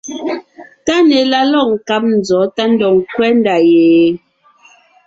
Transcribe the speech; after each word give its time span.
TÁNÈ 0.85 1.17
la 1.31 1.39
lɔ̂g 1.51 1.67
nkáb 1.75 2.03
nzɔ̌ 2.17 2.41
tá 2.55 2.63
ndɔg 2.73 2.93
ńkwɛ́ 3.01 3.29
ndá 3.37 3.55
ye? 3.69 3.85